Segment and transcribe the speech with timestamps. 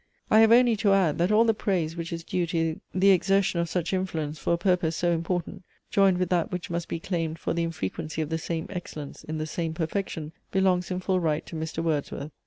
[0.31, 3.59] I have only to add, that all the praise which is due to the exertion
[3.61, 7.37] of such influence for a purpose so important, joined with that which must be claimed
[7.37, 11.45] for the infrequency of the same excellence in the same perfection, belongs in full right
[11.45, 11.83] to Mr.
[11.83, 12.31] Wordsworth.